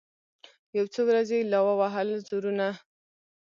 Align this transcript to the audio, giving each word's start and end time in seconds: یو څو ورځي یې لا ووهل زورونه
یو 0.77 0.85
څو 0.93 1.01
ورځي 1.09 1.37
یې 1.41 1.47
لا 1.51 1.59
ووهل 1.65 2.09
زورونه 2.27 2.67